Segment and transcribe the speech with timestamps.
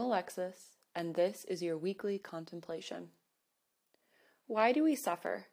[0.00, 3.08] Alexis, and this is your weekly contemplation.
[4.46, 5.48] Why do we suffer?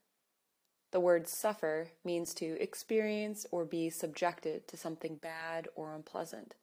[0.91, 6.55] The word suffer means to experience or be subjected to something bad or unpleasant.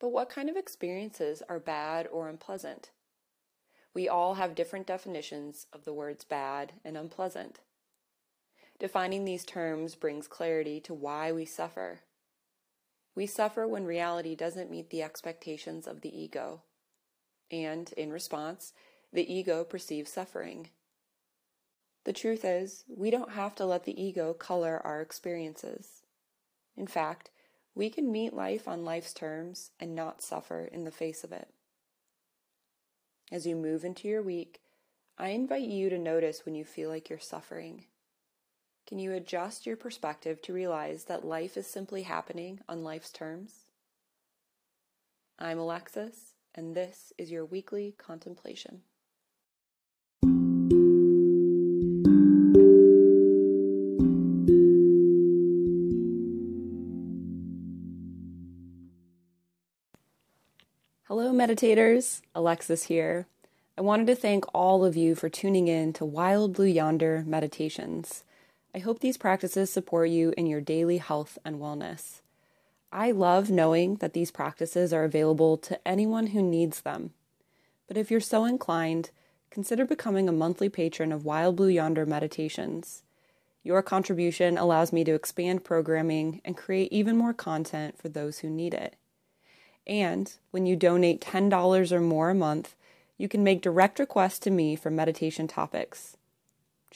[0.00, 2.90] But what kind of experiences are bad or unpleasant?
[3.92, 7.60] We all have different definitions of the words bad and unpleasant.
[8.78, 12.00] Defining these terms brings clarity to why we suffer.
[13.16, 16.62] We suffer when reality doesn't meet the expectations of the ego.
[17.50, 18.74] And, in response,
[19.12, 20.68] the ego perceives suffering.
[22.04, 26.02] The truth is, we don't have to let the ego color our experiences.
[26.76, 27.30] In fact,
[27.74, 31.48] we can meet life on life's terms and not suffer in the face of it.
[33.32, 34.60] As you move into your week,
[35.18, 37.86] I invite you to notice when you feel like you're suffering.
[38.86, 43.52] Can you adjust your perspective to realize that life is simply happening on life's terms?
[45.40, 48.82] I'm Alexis, and this is your weekly contemplation.
[61.08, 62.20] Hello, meditators.
[62.36, 63.26] Alexis here.
[63.76, 68.22] I wanted to thank all of you for tuning in to Wild Blue Yonder Meditations.
[68.76, 72.20] I hope these practices support you in your daily health and wellness.
[72.92, 77.14] I love knowing that these practices are available to anyone who needs them.
[77.88, 79.12] But if you're so inclined,
[79.48, 83.02] consider becoming a monthly patron of Wild Blue Yonder Meditations.
[83.62, 88.50] Your contribution allows me to expand programming and create even more content for those who
[88.50, 88.96] need it.
[89.86, 92.74] And when you donate $10 or more a month,
[93.16, 96.15] you can make direct requests to me for meditation topics.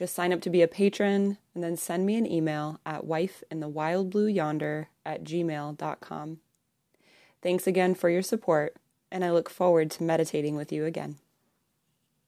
[0.00, 4.86] Just sign up to be a patron and then send me an email at wifeinthewildblueyonder
[5.04, 6.38] at gmail.com.
[7.42, 8.76] Thanks again for your support,
[9.12, 11.18] and I look forward to meditating with you again.